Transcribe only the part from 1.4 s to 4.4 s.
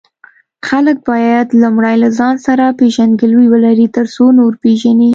لومړی له ځان سره پیژندګلوي ولري، ترڅو